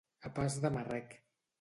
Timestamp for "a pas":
0.29-0.55